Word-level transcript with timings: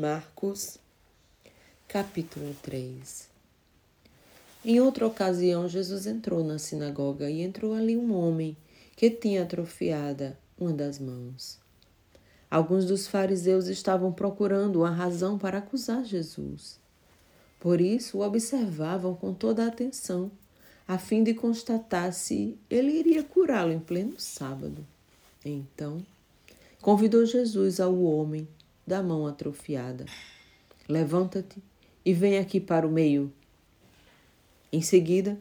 Marcos, 0.00 0.78
capítulo 1.88 2.54
3 2.62 3.28
Em 4.64 4.80
outra 4.80 5.04
ocasião, 5.04 5.68
Jesus 5.68 6.06
entrou 6.06 6.44
na 6.44 6.56
sinagoga 6.56 7.28
e 7.28 7.42
entrou 7.42 7.74
ali 7.74 7.96
um 7.96 8.14
homem 8.14 8.56
que 8.94 9.10
tinha 9.10 9.42
atrofiada 9.42 10.38
uma 10.56 10.72
das 10.72 11.00
mãos. 11.00 11.58
Alguns 12.48 12.84
dos 12.84 13.08
fariseus 13.08 13.66
estavam 13.66 14.12
procurando 14.12 14.76
uma 14.76 14.90
razão 14.92 15.36
para 15.36 15.58
acusar 15.58 16.04
Jesus. 16.04 16.78
Por 17.58 17.80
isso, 17.80 18.18
o 18.18 18.22
observavam 18.22 19.16
com 19.16 19.34
toda 19.34 19.64
a 19.64 19.66
atenção, 19.66 20.30
a 20.86 20.96
fim 20.96 21.24
de 21.24 21.34
constatar 21.34 22.12
se 22.12 22.56
ele 22.70 22.92
iria 22.92 23.24
curá-lo 23.24 23.72
em 23.72 23.80
pleno 23.80 24.14
sábado. 24.16 24.86
Então, 25.44 26.00
convidou 26.80 27.26
Jesus 27.26 27.80
ao 27.80 28.00
homem 28.00 28.46
da 28.88 29.02
mão 29.02 29.26
atrofiada. 29.26 30.06
Levanta-te 30.88 31.62
e 32.04 32.14
vem 32.14 32.38
aqui 32.38 32.58
para 32.58 32.86
o 32.86 32.90
meio. 32.90 33.30
Em 34.72 34.80
seguida, 34.80 35.38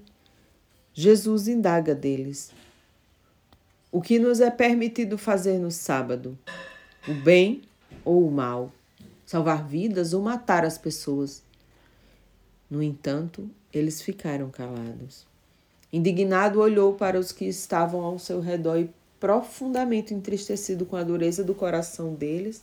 Jesus 0.94 1.48
indaga 1.48 1.96
deles: 1.96 2.52
O 3.90 4.02
que 4.02 4.20
nos 4.20 4.42
é 4.42 4.52
permitido 4.52 5.18
fazer 5.18 5.58
no 5.60 5.72
sábado? 5.72 6.38
O 7.08 7.14
bem 7.14 7.62
ou 8.04 8.28
o 8.28 8.32
mal? 8.32 8.72
Salvar 9.26 9.66
vidas 9.66 10.14
ou 10.14 10.22
matar 10.22 10.66
as 10.66 10.78
pessoas? 10.78 11.42
No 12.70 12.84
entanto, 12.84 13.50
eles 13.74 14.02
ficaram 14.02 14.50
calados. 14.50 15.26
Indignado, 15.92 16.60
olhou 16.60 16.96
para 16.96 17.18
os 17.18 17.32
que 17.32 17.46
estavam 17.46 18.02
ao 18.04 18.20
seu 18.20 18.42
redor 18.42 18.78
e, 18.78 18.90
profundamente 19.22 20.14
entristecido 20.14 20.86
com 20.86 20.98
a 20.98 21.04
dureza 21.04 21.44
do 21.44 21.56
coração 21.56 22.14
deles, 22.14 22.62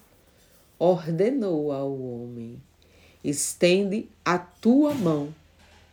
ordenou 0.78 1.72
ao 1.72 1.92
homem: 1.98 2.60
Estende 3.22 4.08
a 4.24 4.38
tua 4.38 4.94
mão. 4.94 5.34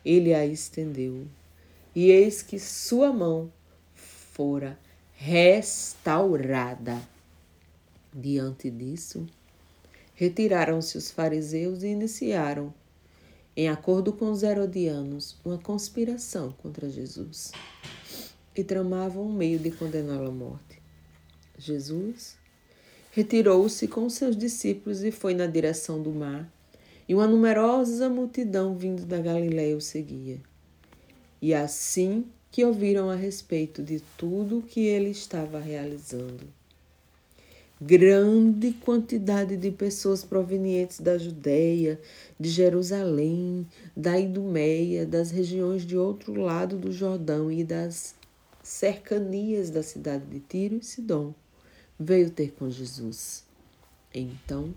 Ele 0.04 0.34
a 0.34 0.46
estendeu, 0.46 1.28
e 1.96 2.10
eis 2.10 2.42
que 2.42 2.58
sua 2.58 3.14
mão 3.14 3.52
fora 3.94 4.78
restaurada. 5.14 7.00
Diante 8.12 8.70
disso, 8.72 9.28
retiraram-se 10.16 10.98
os 10.98 11.12
fariseus 11.12 11.84
e 11.84 11.88
iniciaram, 11.88 12.74
em 13.56 13.70
acordo 13.70 14.12
com 14.12 14.32
os 14.32 14.42
herodianos, 14.42 15.38
uma 15.46 15.60
conspiração 15.60 16.52
contra 16.54 16.90
Jesus 16.90 17.52
e 18.56 18.64
tramavam 18.64 19.24
um 19.24 19.34
meio 19.34 19.60
de 19.60 19.72
condená-lo 19.72 20.28
à 20.28 20.32
morte. 20.32 20.82
Jesus 21.58 22.38
retirou-se 23.12 23.90
com 23.90 24.10
seus 24.10 24.38
discípulos 24.38 25.04
e 25.04 25.12
foi 25.12 25.34
na 25.34 25.46
direção 25.46 26.02
do 26.02 26.12
mar, 26.12 26.50
e 27.08 27.14
uma 27.14 27.28
numerosa 27.28 28.08
multidão 28.10 28.76
vindo 28.76 29.06
da 29.06 29.20
Galiléia 29.20 29.76
o 29.76 29.82
seguia. 29.82 30.40
E 31.42 31.54
assim 31.54 32.26
que 32.50 32.64
ouviram 32.64 33.10
a 33.10 33.16
respeito 33.16 33.84
de 33.84 34.02
tudo 34.18 34.64
que 34.66 34.86
ele 34.86 35.10
estava 35.10 35.60
realizando. 35.60 36.44
Grande 37.82 38.72
quantidade 38.74 39.58
de 39.58 39.72
pessoas 39.72 40.24
provenientes 40.24 41.00
da 41.00 41.18
Judéia, 41.18 42.00
de 42.40 42.48
Jerusalém, 42.48 43.68
da 43.98 44.18
Idumeia, 44.20 45.06
das 45.06 45.32
regiões 45.32 45.86
de 45.86 45.98
outro 45.98 46.40
lado 46.40 46.78
do 46.78 46.92
Jordão 46.92 47.52
e 47.52 47.64
das 47.64 48.16
cercanias 48.64 49.70
da 49.70 49.82
cidade 49.82 50.26
de 50.26 50.40
Tiro 50.40 50.76
e 50.76 50.86
Sidom 50.86 51.34
veio 52.02 52.30
ter 52.30 52.52
com 52.52 52.70
Jesus. 52.70 53.44
Então, 54.14 54.74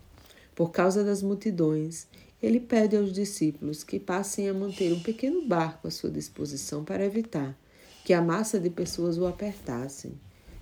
por 0.54 0.70
causa 0.70 1.02
das 1.02 1.22
multidões, 1.22 2.06
ele 2.42 2.60
pede 2.60 2.96
aos 2.96 3.12
discípulos 3.12 3.82
que 3.82 3.98
passem 3.98 4.48
a 4.48 4.54
manter 4.54 4.92
um 4.92 5.00
pequeno 5.00 5.46
barco 5.46 5.88
à 5.88 5.90
sua 5.90 6.10
disposição 6.10 6.84
para 6.84 7.04
evitar 7.04 7.56
que 8.04 8.12
a 8.12 8.20
massa 8.20 8.60
de 8.60 8.68
pessoas 8.68 9.16
o 9.16 9.26
apertassem, 9.26 10.12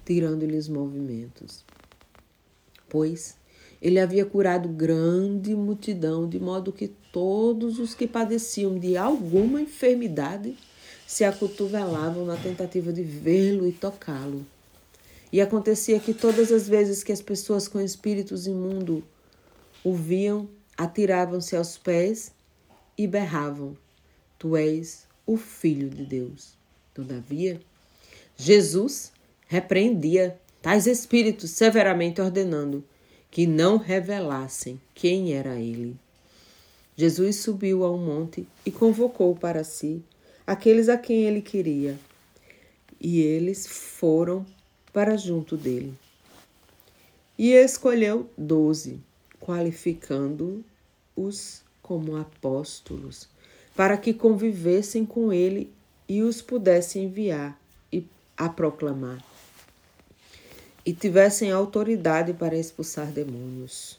tirando-lhes 0.05 0.69
movimentos. 0.69 1.65
Pois 2.89 3.37
ele 3.81 3.99
havia 3.99 4.25
curado 4.25 4.69
grande 4.69 5.57
multidão, 5.57 6.29
de 6.29 6.39
modo 6.39 6.73
que 6.73 6.87
todos 7.13 7.81
os 7.81 7.95
que 7.95 8.07
padeciam 8.07 8.79
de 8.79 8.97
alguma 8.97 9.61
enfermidade 9.61 10.57
se 11.05 11.25
acotovelavam 11.25 12.25
na 12.25 12.37
tentativa 12.37 12.93
de 12.93 13.03
vê-lo 13.03 13.67
e 13.67 13.73
tocá-lo. 13.73 14.47
E 15.33 15.41
acontecia 15.41 15.99
que 15.99 16.13
todas 16.13 16.53
as 16.53 16.69
vezes 16.69 17.03
que 17.03 17.11
as 17.11 17.23
pessoas 17.23 17.67
com 17.67 17.81
espíritos 17.81 18.47
imundos 18.47 19.03
o 19.83 19.95
viam, 19.95 20.49
atiravam-se 20.77 21.57
aos 21.57 21.77
pés 21.79 22.33
e 22.97 23.07
berravam: 23.07 23.77
Tu 24.39 24.57
és 24.57 25.07
o 25.27 25.37
Filho 25.37 25.89
de 25.89 26.05
Deus. 26.05 26.57
Todavia, 26.95 27.61
Jesus 28.37 29.11
repreendia 29.47 30.39
tais 30.61 30.87
espíritos 30.87 31.51
severamente, 31.51 32.21
ordenando 32.21 32.85
que 33.31 33.47
não 33.47 33.79
revelassem 33.79 34.81
quem 34.95 35.33
era 35.33 35.59
ele. 35.59 35.97
Jesus 36.95 37.37
subiu 37.37 37.85
a 37.85 37.91
um 37.91 37.99
monte 37.99 38.47
e 38.65 38.71
convocou 38.71 39.35
para 39.35 39.65
si 39.65 40.03
aqueles 40.47 40.89
a 40.89 40.99
quem 40.99 41.25
ele 41.25 41.41
queria. 41.41 41.99
E 43.01 43.21
eles 43.21 43.67
foram 43.67 44.47
para 44.93 45.17
junto 45.17 45.57
dele. 45.57 45.95
E 47.39 47.53
escolheu 47.53 48.29
doze, 48.37 49.01
qualificando-os 49.41 51.63
como 51.83 52.17
apóstolos, 52.17 53.29
para 53.75 53.97
que 53.97 54.13
convivessem 54.13 55.07
com 55.07 55.33
ele 55.33 55.73
e 56.09 56.23
os 56.23 56.43
pudesse 56.43 56.99
enviar 56.99 57.59
e 57.93 58.05
a 58.37 58.49
proclamar. 58.49 59.25
E 60.85 60.93
tivessem 60.93 61.51
autoridade 61.51 62.35
para 62.35 62.57
expulsar 62.57 63.07
demônios. 63.07 63.99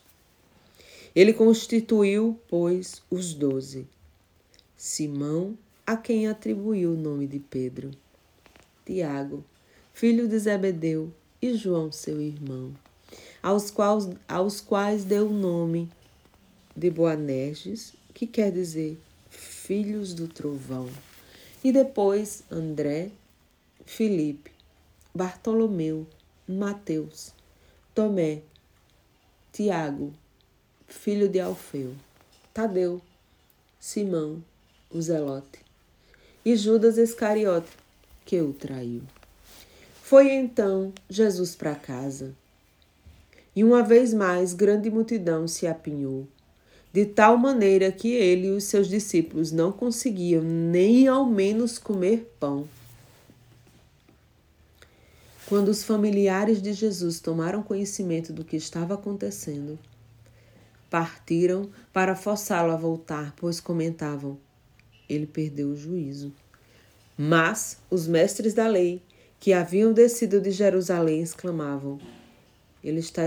Ele 1.16 1.34
constituiu, 1.34 2.40
pois, 2.50 3.02
os 3.10 3.34
doze. 3.34 3.88
Simão, 4.76 5.58
a 5.86 5.96
quem 5.96 6.28
atribuiu 6.28 6.94
o 6.94 6.98
nome 6.98 7.28
de 7.28 7.40
Pedro. 7.40 7.92
Tiago, 8.86 9.46
filho 9.94 10.28
de 10.28 10.40
Zebedeu, 10.40 11.14
e 11.40 11.54
João, 11.54 11.92
seu 11.92 12.20
irmão, 12.20 12.74
aos 13.42 13.70
quais, 13.70 14.10
aos 14.28 14.60
quais 14.60 15.04
deu 15.06 15.28
o 15.28 15.34
nome 15.34 15.90
de 16.76 16.90
Boanerges, 16.90 17.94
que 18.14 18.26
quer 18.26 18.52
dizer 18.52 19.00
filhos 19.30 20.14
do 20.14 20.28
trovão, 20.28 20.90
e 21.64 21.72
depois 21.72 22.44
André, 22.50 23.12
Filipe, 23.86 24.52
Bartolomeu, 25.14 26.08
Mateus, 26.48 27.32
Tomé, 27.94 28.42
Tiago, 29.52 30.12
filho 30.88 31.30
de 31.30 31.40
Alfeu, 31.40 31.94
Tadeu, 32.54 33.00
Simão, 33.80 34.44
o 34.90 35.02
Zelote, 35.02 35.60
e 36.44 36.56
Judas 36.56 36.98
Iscariote, 36.98 37.70
que 38.26 38.42
o 38.42 38.54
traiu. 38.54 39.04
Foi 40.06 40.34
então 40.34 40.92
Jesus 41.10 41.56
para 41.56 41.74
casa. 41.74 42.36
E 43.56 43.64
uma 43.64 43.82
vez 43.82 44.14
mais 44.14 44.54
grande 44.54 44.92
multidão 44.92 45.48
se 45.48 45.66
apinhou, 45.66 46.28
de 46.92 47.06
tal 47.06 47.38
maneira 47.38 47.90
que 47.90 48.12
ele 48.12 48.48
e 48.48 48.52
os 48.52 48.66
seus 48.66 48.90
discípulos 48.90 49.54
não 49.54 49.72
conseguiam 49.72 50.44
nem 50.44 51.08
ao 51.08 51.26
menos 51.26 51.78
comer 51.78 52.36
pão. 52.38 52.68
Quando 55.46 55.70
os 55.70 55.86
familiares 55.86 56.62
de 56.62 56.74
Jesus 56.74 57.22
tomaram 57.22 57.64
conhecimento 57.64 58.34
do 58.34 58.44
que 58.44 58.58
estava 58.58 58.96
acontecendo, 58.96 59.80
partiram 60.90 61.70
para 61.94 62.14
forçá-lo 62.14 62.74
a 62.74 62.76
voltar, 62.76 63.34
pois 63.38 63.62
comentavam: 63.62 64.38
ele 65.08 65.26
perdeu 65.26 65.70
o 65.70 65.78
juízo. 65.78 66.34
Mas 67.18 67.78
os 67.90 68.06
mestres 68.06 68.54
da 68.54 68.68
lei 68.68 69.02
que 69.44 69.52
haviam 69.52 69.92
descido 69.92 70.40
de 70.40 70.52
Jerusalém 70.52 71.22
exclamavam: 71.22 72.00
Ele 72.82 73.02
está, 73.02 73.24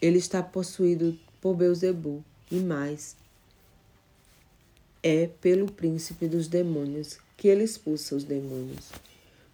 ele 0.00 0.18
está 0.18 0.42
possuído 0.42 1.16
por 1.40 1.54
Beuzebu, 1.54 2.24
e 2.50 2.56
mais, 2.56 3.14
é 5.04 5.28
pelo 5.40 5.70
príncipe 5.70 6.26
dos 6.26 6.48
demônios 6.48 7.16
que 7.36 7.46
ele 7.46 7.62
expulsa 7.62 8.16
os 8.16 8.24
demônios. 8.24 8.90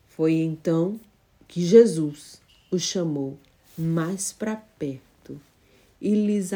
Foi 0.08 0.32
então 0.32 0.98
que 1.46 1.60
Jesus 1.60 2.40
os 2.70 2.80
chamou 2.80 3.38
mais 3.76 4.32
para 4.32 4.56
perto 4.56 5.38
e 6.00 6.14
lhes 6.14 6.52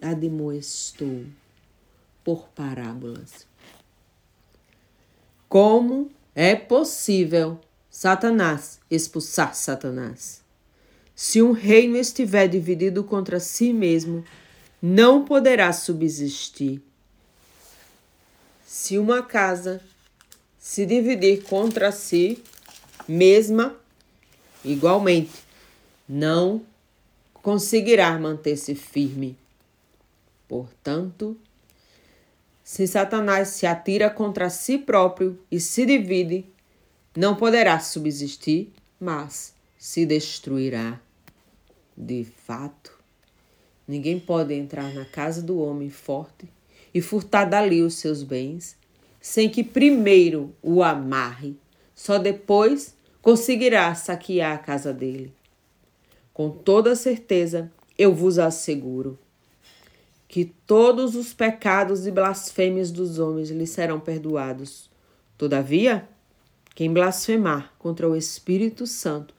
admoestou 0.00 1.26
por 2.24 2.48
parábolas. 2.48 3.46
Como 5.46 6.10
é 6.34 6.56
possível 6.56 7.60
Satanás, 7.96 8.80
expulsar 8.90 9.54
Satanás. 9.54 10.42
Se 11.14 11.40
um 11.40 11.52
reino 11.52 11.96
estiver 11.96 12.48
dividido 12.48 13.04
contra 13.04 13.38
si 13.38 13.72
mesmo, 13.72 14.24
não 14.82 15.24
poderá 15.24 15.72
subsistir. 15.72 16.82
Se 18.66 18.98
uma 18.98 19.22
casa 19.22 19.80
se 20.58 20.84
dividir 20.84 21.44
contra 21.44 21.92
si 21.92 22.42
mesma, 23.06 23.76
igualmente, 24.64 25.44
não 26.08 26.62
conseguirá 27.32 28.18
manter-se 28.18 28.74
firme. 28.74 29.38
Portanto, 30.48 31.36
se 32.64 32.88
Satanás 32.88 33.50
se 33.50 33.68
atira 33.68 34.10
contra 34.10 34.50
si 34.50 34.78
próprio 34.78 35.38
e 35.48 35.60
se 35.60 35.86
divide, 35.86 36.52
não 37.16 37.36
poderá 37.36 37.78
subsistir, 37.78 38.72
mas 38.98 39.54
se 39.78 40.04
destruirá. 40.04 41.00
De 41.96 42.24
fato, 42.24 42.98
ninguém 43.86 44.18
pode 44.18 44.54
entrar 44.54 44.92
na 44.92 45.04
casa 45.04 45.40
do 45.40 45.58
homem 45.58 45.90
forte 45.90 46.48
e 46.92 47.00
furtar 47.00 47.44
dali 47.44 47.82
os 47.82 47.94
seus 47.94 48.22
bens, 48.22 48.76
sem 49.20 49.48
que 49.48 49.62
primeiro 49.62 50.54
o 50.62 50.82
amarre. 50.82 51.56
Só 51.94 52.18
depois 52.18 52.94
conseguirá 53.22 53.94
saquear 53.94 54.54
a 54.54 54.58
casa 54.58 54.92
dele. 54.92 55.32
Com 56.32 56.50
toda 56.50 56.96
certeza, 56.96 57.70
eu 57.96 58.12
vos 58.12 58.38
asseguro 58.40 59.18
que 60.26 60.46
todos 60.66 61.14
os 61.14 61.32
pecados 61.32 62.08
e 62.08 62.10
blasfêmias 62.10 62.90
dos 62.90 63.20
homens 63.20 63.50
lhe 63.50 63.68
serão 63.68 64.00
perdoados. 64.00 64.90
Todavia, 65.38 66.08
quem 66.74 66.92
blasfemar 66.92 67.72
contra 67.78 68.08
o 68.08 68.16
Espírito 68.16 68.86
Santo 68.86 69.34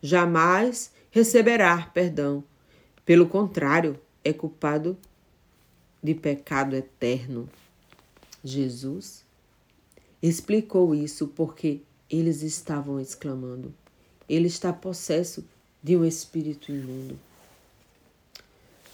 jamais 0.00 0.92
receberá 1.10 1.90
perdão. 1.92 2.44
Pelo 3.04 3.26
contrário, 3.26 3.98
é 4.22 4.32
culpado 4.32 4.96
de 6.02 6.14
pecado 6.14 6.76
eterno. 6.76 7.48
Jesus 8.44 9.24
explicou 10.22 10.94
isso 10.94 11.28
porque 11.28 11.80
eles 12.08 12.42
estavam 12.42 13.00
exclamando: 13.00 13.74
Ele 14.28 14.46
está 14.46 14.72
possesso 14.72 15.44
de 15.82 15.96
um 15.96 16.04
espírito 16.04 16.70
imundo. 16.70 17.18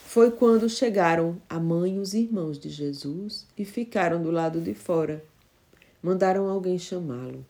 Foi 0.06 0.30
quando 0.30 0.68
chegaram 0.68 1.40
a 1.48 1.58
mãe 1.58 1.96
e 1.96 1.98
os 1.98 2.12
irmãos 2.12 2.58
de 2.58 2.68
Jesus 2.68 3.46
e 3.56 3.64
ficaram 3.64 4.22
do 4.22 4.30
lado 4.30 4.60
de 4.60 4.74
fora. 4.74 5.24
Mandaram 6.02 6.48
alguém 6.48 6.78
chamá-lo. 6.78 7.44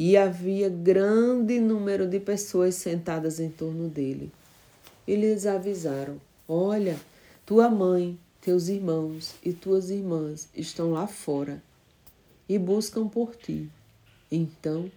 E 0.00 0.16
havia 0.16 0.68
grande 0.68 1.58
número 1.58 2.06
de 2.06 2.20
pessoas 2.20 2.76
sentadas 2.76 3.40
em 3.40 3.50
torno 3.50 3.88
dele. 3.88 4.30
E 5.04 5.16
lhes 5.16 5.44
avisaram: 5.44 6.20
Olha, 6.46 6.96
tua 7.44 7.68
mãe, 7.68 8.16
teus 8.40 8.68
irmãos 8.68 9.34
e 9.42 9.52
tuas 9.52 9.90
irmãs 9.90 10.48
estão 10.54 10.92
lá 10.92 11.08
fora 11.08 11.60
e 12.48 12.56
buscam 12.60 13.08
por 13.08 13.34
ti. 13.34 13.68
Então 14.30 14.88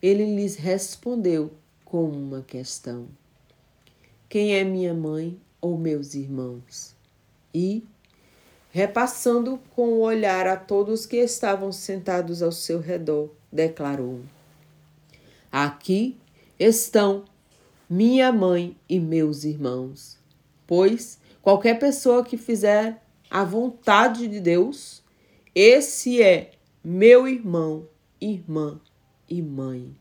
ele 0.00 0.24
lhes 0.34 0.56
respondeu 0.56 1.50
com 1.84 2.08
uma 2.08 2.40
questão. 2.40 3.06
Quem 4.26 4.56
é 4.56 4.64
minha 4.64 4.94
mãe 4.94 5.38
ou 5.60 5.76
meus 5.76 6.14
irmãos? 6.14 6.94
E, 7.54 7.84
repassando 8.70 9.60
com 9.74 9.94
o 9.94 10.00
olhar 10.00 10.46
a 10.46 10.56
todos 10.56 11.06
que 11.06 11.16
estavam 11.16 11.72
sentados 11.72 12.42
ao 12.42 12.52
seu 12.52 12.80
redor, 12.80 13.30
declarou: 13.52 14.20
Aqui 15.50 16.16
estão 16.58 17.24
minha 17.88 18.30
mãe 18.32 18.76
e 18.88 19.00
meus 19.00 19.44
irmãos. 19.44 20.18
Pois 20.66 21.18
qualquer 21.40 21.78
pessoa 21.78 22.24
que 22.24 22.36
fizer 22.36 23.02
a 23.30 23.44
vontade 23.44 24.28
de 24.28 24.40
Deus, 24.40 25.02
esse 25.54 26.22
é 26.22 26.52
meu 26.84 27.26
irmão, 27.26 27.88
irmã 28.20 28.80
e 29.28 29.42
mãe. 29.42 29.94